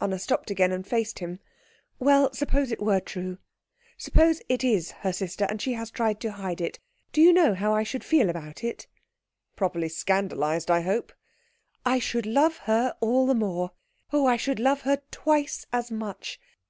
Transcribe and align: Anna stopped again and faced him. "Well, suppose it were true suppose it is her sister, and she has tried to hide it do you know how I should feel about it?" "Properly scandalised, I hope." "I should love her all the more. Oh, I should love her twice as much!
Anna 0.00 0.18
stopped 0.18 0.50
again 0.50 0.72
and 0.72 0.86
faced 0.86 1.18
him. 1.18 1.38
"Well, 1.98 2.32
suppose 2.32 2.72
it 2.72 2.80
were 2.80 2.98
true 2.98 3.36
suppose 3.98 4.40
it 4.48 4.64
is 4.64 4.90
her 5.00 5.12
sister, 5.12 5.46
and 5.50 5.60
she 5.60 5.74
has 5.74 5.90
tried 5.90 6.18
to 6.20 6.32
hide 6.32 6.62
it 6.62 6.78
do 7.12 7.20
you 7.20 7.30
know 7.30 7.52
how 7.54 7.74
I 7.74 7.82
should 7.82 8.02
feel 8.02 8.30
about 8.30 8.64
it?" 8.64 8.86
"Properly 9.54 9.90
scandalised, 9.90 10.70
I 10.70 10.80
hope." 10.80 11.12
"I 11.84 11.98
should 11.98 12.24
love 12.24 12.56
her 12.64 12.96
all 13.00 13.26
the 13.26 13.34
more. 13.34 13.72
Oh, 14.14 14.24
I 14.26 14.38
should 14.38 14.60
love 14.60 14.80
her 14.88 15.02
twice 15.10 15.66
as 15.74 15.90
much! 15.90 16.40